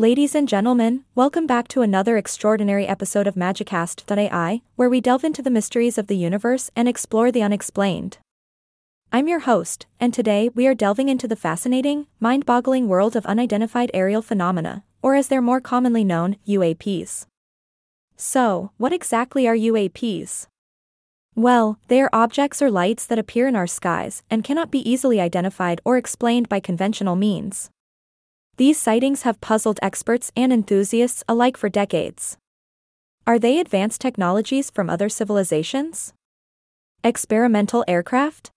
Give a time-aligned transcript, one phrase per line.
[0.00, 5.42] Ladies and gentlemen, welcome back to another extraordinary episode of Magicast.ai, where we delve into
[5.42, 8.16] the mysteries of the universe and explore the unexplained.
[9.12, 13.26] I'm your host, and today we are delving into the fascinating, mind boggling world of
[13.26, 17.26] unidentified aerial phenomena, or as they're more commonly known, UAPs.
[18.16, 20.46] So, what exactly are UAPs?
[21.34, 25.20] Well, they are objects or lights that appear in our skies and cannot be easily
[25.20, 27.68] identified or explained by conventional means.
[28.60, 32.36] These sightings have puzzled experts and enthusiasts alike for decades.
[33.26, 36.12] Are they advanced technologies from other civilizations?
[37.02, 38.50] Experimental aircraft?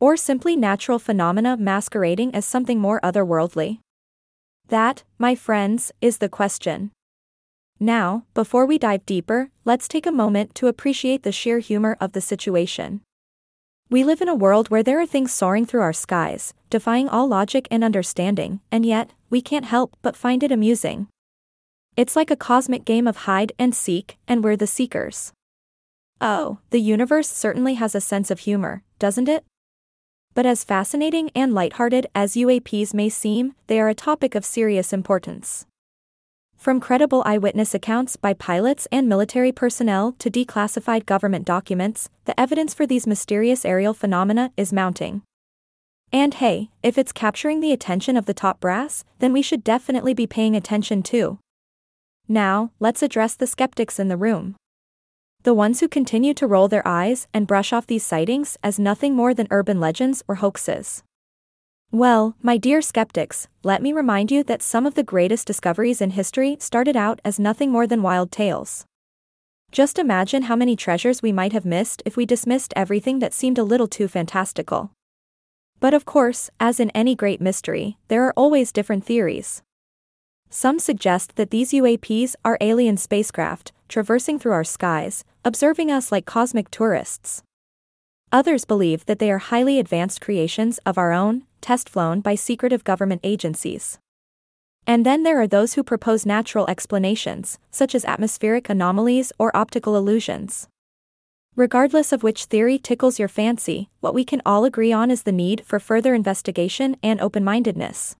[0.00, 3.80] Or simply natural phenomena masquerading as something more otherworldly?
[4.68, 6.90] That, my friends, is the question.
[7.78, 12.12] Now, before we dive deeper, let's take a moment to appreciate the sheer humor of
[12.12, 13.02] the situation.
[13.90, 17.26] We live in a world where there are things soaring through our skies, defying all
[17.26, 21.08] logic and understanding, and yet, we can't help but find it amusing.
[21.96, 25.32] It's like a cosmic game of hide and seek, and we're the seekers.
[26.20, 29.44] Oh, the universe certainly has a sense of humor, doesn't it?
[30.34, 34.92] But as fascinating and lighthearted as UAPs may seem, they are a topic of serious
[34.92, 35.66] importance.
[36.60, 42.74] From credible eyewitness accounts by pilots and military personnel to declassified government documents, the evidence
[42.74, 45.22] for these mysterious aerial phenomena is mounting.
[46.12, 50.12] And hey, if it's capturing the attention of the top brass, then we should definitely
[50.12, 51.38] be paying attention too.
[52.28, 54.54] Now, let's address the skeptics in the room.
[55.44, 59.14] The ones who continue to roll their eyes and brush off these sightings as nothing
[59.14, 61.02] more than urban legends or hoaxes.
[61.92, 66.10] Well, my dear skeptics, let me remind you that some of the greatest discoveries in
[66.10, 68.86] history started out as nothing more than wild tales.
[69.72, 73.58] Just imagine how many treasures we might have missed if we dismissed everything that seemed
[73.58, 74.92] a little too fantastical.
[75.80, 79.60] But of course, as in any great mystery, there are always different theories.
[80.48, 86.24] Some suggest that these UAPs are alien spacecraft, traversing through our skies, observing us like
[86.24, 87.42] cosmic tourists.
[88.30, 92.84] Others believe that they are highly advanced creations of our own, test flown by secretive
[92.84, 93.98] government agencies.
[94.86, 99.96] And then there are those who propose natural explanations, such as atmospheric anomalies or optical
[99.96, 100.68] illusions.
[101.56, 105.32] Regardless of which theory tickles your fancy, what we can all agree on is the
[105.32, 108.16] need for further investigation and open mindedness.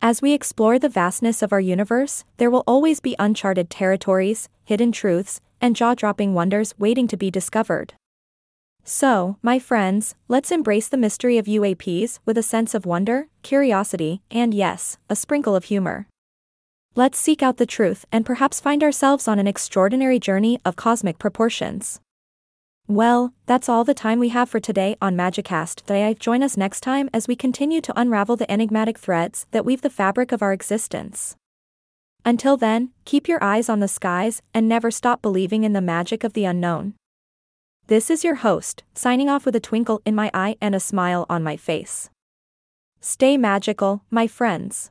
[0.00, 4.92] As we explore the vastness of our universe, there will always be uncharted territories, hidden
[4.92, 7.94] truths, and jaw dropping wonders waiting to be discovered.
[8.88, 14.22] So, my friends, let's embrace the mystery of UAPs with a sense of wonder, curiosity,
[14.30, 16.06] and yes, a sprinkle of humor.
[16.94, 21.18] Let's seek out the truth and perhaps find ourselves on an extraordinary journey of cosmic
[21.18, 22.00] proportions.
[22.86, 26.18] Well, that's all the time we have for today on Magicast.
[26.20, 29.90] Join us next time as we continue to unravel the enigmatic threads that weave the
[29.90, 31.34] fabric of our existence.
[32.24, 36.22] Until then, keep your eyes on the skies and never stop believing in the magic
[36.22, 36.94] of the unknown.
[37.88, 41.24] This is your host, signing off with a twinkle in my eye and a smile
[41.30, 42.10] on my face.
[43.00, 44.90] Stay magical, my friends.